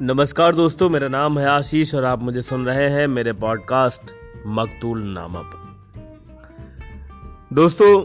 नमस्कार 0.00 0.54
दोस्तों 0.54 0.90
मेरा 0.90 1.08
नाम 1.08 1.38
है 1.38 1.46
आशीष 1.46 1.94
और 1.94 2.04
आप 2.04 2.22
मुझे 2.22 2.42
सुन 2.42 2.66
रहे 2.66 2.88
हैं 2.88 3.06
मेरे 3.06 3.32
पॉडकास्ट 3.32 4.02
मकतूल 4.46 5.02
नामा 5.02 5.42
पर 5.42 5.90
दोस्तों 7.52 8.04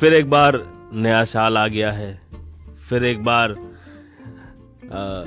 फिर 0.00 0.12
एक 0.12 0.30
बार 0.30 0.66
नया 0.92 1.24
साल 1.24 1.58
आ 1.58 1.66
गया 1.66 1.92
है। 1.92 2.22
फिर 2.88 3.04
एक 3.04 3.24
बार 3.24 3.50
आ, 3.50 5.24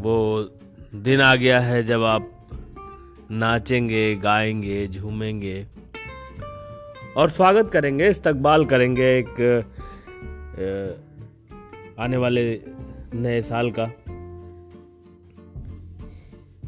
वो 0.00 0.48
दिन 0.94 1.20
आ 1.20 1.36
गया 1.36 1.60
है 1.60 1.82
जब 1.82 2.02
आप 2.02 2.48
नाचेंगे 3.30 4.16
गाएँगे 4.16 4.88
झूमेंगे 4.88 5.66
और 7.16 7.30
स्वागत 7.30 7.70
करेंगे 7.72 8.10
इस्तकबाल 8.10 8.64
करेंगे 8.64 9.18
एक 9.18 9.64
आ, 10.58 11.07
आने 11.98 12.16
वाले 12.16 12.60
नए 13.14 13.42
साल 13.42 13.72
का। 13.78 13.92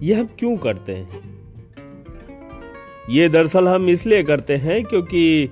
ये 0.02 0.14
हम 0.14 0.28
क्यों 0.38 0.56
करते 0.56 0.94
हैं? 0.94 1.40
ये 3.10 3.28
दरअसल 3.28 3.68
हम 3.68 3.88
इसलिए 3.88 4.22
करते 4.22 4.56
हैं 4.56 4.84
क्योंकि 4.84 5.50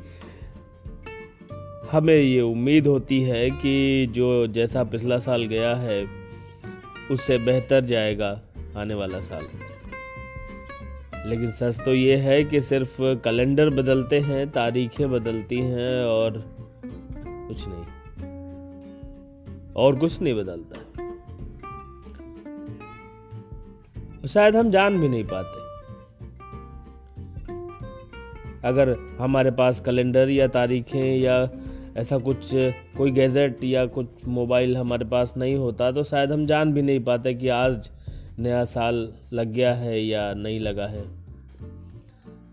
हमें 1.92 2.16
ये 2.16 2.40
उम्मीद 2.40 2.86
होती 2.86 3.22
है 3.22 3.50
कि 3.50 4.06
जो 4.06 4.46
जैसा 4.46 4.84
पिछला 4.84 5.18
साल 5.18 5.42
गया 5.42 5.76
है, 5.76 6.06
उससे 7.10 7.38
बेहतर 7.38 7.80
जाएगा 7.80 8.42
आने 8.76 8.94
वाला 8.94 9.20
साल। 9.20 9.46
लेकिन 11.30 11.50
सच 11.50 11.84
तो 11.84 11.94
ये 11.94 12.16
है 12.16 12.44
कि 12.44 12.60
सिर्फ़ 12.60 12.96
कैलेंडर 13.00 13.70
बदलते 13.70 14.18
हैं, 14.18 14.50
तारीखें 14.50 15.10
बदलती 15.10 15.58
हैं 15.58 16.04
और 16.04 16.44
कुछ 17.26 17.68
नहीं। 17.68 17.97
और 19.78 19.98
कुछ 19.98 20.20
नहीं 20.20 20.34
बदलता 20.34 20.80
शायद 24.28 24.56
हम 24.56 24.70
जान 24.70 25.00
भी 25.00 25.08
नहीं 25.08 25.24
पाते। 25.24 25.68
अगर 28.68 28.96
हमारे 29.18 29.50
पास 29.50 29.80
कैलेंडर 29.80 30.28
या 30.28 30.46
तारीखें 30.46 31.16
या 31.16 31.50
ऐसा 31.96 32.18
कुछ, 32.18 32.50
कोई 32.96 33.10
गैजेट 33.10 33.64
या 33.64 33.86
कुछ 33.86 34.06
मोबाइल 34.26 34.76
हमारे 34.76 35.04
पास 35.04 35.34
नहीं 35.36 35.56
होता 35.56 35.92
तो 35.92 36.04
शायद 36.04 36.32
हम 36.32 36.46
जान 36.46 36.72
भी 36.72 36.82
नहीं 36.82 37.00
पाते 37.00 37.34
कि 37.34 37.48
आज 37.48 37.90
नया 38.38 38.64
साल 38.64 39.12
लग 39.32 39.46
गया 39.46 39.74
है 39.74 40.00
या 40.00 40.34
नहीं 40.34 40.60
लगा 40.60 40.86
है। 40.86 41.04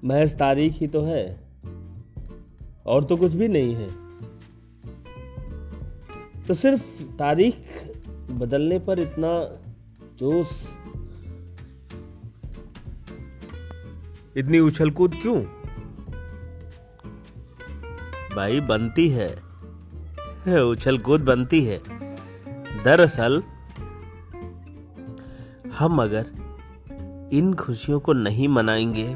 महज 0.04 0.40
तारीख 0.40 0.74
ही 0.74 0.88
तो 0.88 1.02
है। 1.02 1.40
और 2.86 3.04
तो 3.04 3.18
कुछ 3.18 3.34
भी 3.34 3.48
नहीं 3.48 3.76
है। 3.76 4.05
तो 6.48 6.54
सिर्फ़ 6.54 7.02
तारीख 7.04 7.56
बदलने 8.32 8.80
पर 8.80 9.00
इतना 9.00 9.62
जोश। 10.18 10.68
इतनी 14.38 14.60
उछल 14.60 14.92
कूद 14.92 15.16
क्यों? 15.16 15.42
भाई, 18.36 18.60
बनती 18.60 19.10
है। 19.10 19.36
उछल 20.64 20.98
कूद 20.98 21.22
बनती 21.22 21.66
है। 21.66 21.82
दरअसल, 22.84 23.44
हम 25.78 26.04
अगर 26.04 26.26
इन 27.34 27.54
खुशियों 27.54 28.00
को 28.00 28.14
नहीं 28.14 28.48
मनाएँगे, 28.48 29.14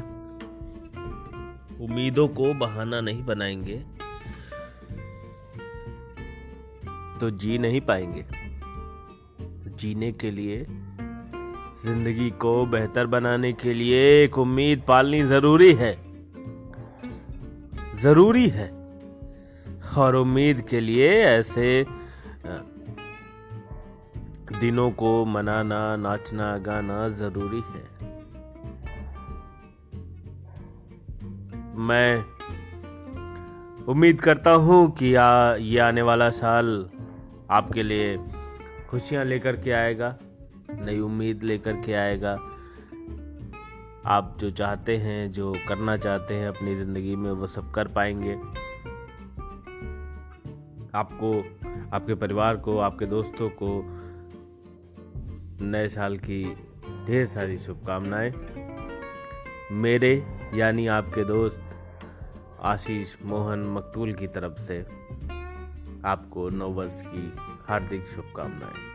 उम्मीदों 1.84 2.28
को 2.28 2.54
बहाना 2.54 3.00
नहीं 3.00 3.24
बनाएँगे 3.24 3.99
तो 7.20 7.30
जी 7.30 7.58
नहीं 7.58 7.80
पाएँगे। 7.80 8.24
जीने 9.76 10.12
के 10.12 10.30
लिए 10.30 10.66
ज़िंदगी 11.84 12.30
को 12.30 12.66
बेहतर 12.66 13.06
बनाने 13.06 13.52
के 13.52 13.74
लिए 13.74 14.24
एक 14.24 14.38
उम्मीद 14.38 14.82
पालनी 14.88 15.22
ज़रूरी 15.22 15.72
है। 15.72 15.92
ज़रूरी 18.00 18.48
है। 18.48 18.68
और 19.98 20.16
उम्मीद 20.16 20.60
के 20.60 20.80
लिए 20.80 21.08
ऐसे 21.24 21.86
दिनों 24.60 24.90
को 24.90 25.24
मनाना 25.24 25.96
नाचना 25.96 26.56
गाना 26.58 27.08
ज़रूरी 27.08 27.60
है। 27.60 27.88
मैं 31.80 32.24
उम्मीद 33.86 34.20
करता 34.20 34.50
हूँ 34.50 34.90
कि 34.90 35.14
आ, 35.14 35.54
ये 35.54 35.78
आने 35.78 36.02
वाला 36.02 36.28
साल 36.30 36.88
आपके 37.50 37.82
लिए 37.82 38.18
खुशियाँ 38.88 39.24
लेकर 39.24 39.56
के 39.56 39.70
आएगा, 39.70 40.16
नई 40.70 41.00
उम्मीद 41.00 41.42
लेकर 41.42 41.72
के 41.72 41.94
आएगा। 41.94 42.32
आप 44.06 44.36
जो 44.40 44.50
चाहते 44.50 44.96
हैं, 44.96 45.32
जो 45.32 45.56
करना 45.68 45.96
चाहते 45.96 46.34
हैं 46.34 46.48
अपनी 46.48 46.76
ज़िंदगी 46.76 47.16
में, 47.16 47.30
वो 47.30 47.46
सब 47.46 47.70
कर 47.70 47.88
पाएँगे। 47.88 48.34
आपको, 50.94 51.40
आपके 51.96 52.14
परिवार 52.14 52.56
को, 52.56 52.78
आपके 52.78 53.06
दोस्तों 53.06 53.50
को 53.50 53.82
नए 55.64 55.88
साल 55.88 56.16
की 56.16 56.56
ढेर 57.06 57.26
सारी 57.26 57.58
शुभकामनाएँ। 57.58 58.32
मेरे 59.72 60.26
यानी 60.54 60.86
आपके 60.86 61.24
दोस्त 61.24 61.62
आशीष 62.60 63.16
मोहन 63.24 63.62
मकतूल 63.62 64.14
की 64.14 64.26
तरफ़ 64.26 64.60
से। 64.60 64.86
आपको 66.04 66.50
नव 66.50 66.72
वर्ष 66.72 67.02
की 67.06 67.32
हार्दिक 67.68 68.06
शुभकामनाएँ। 68.06 68.89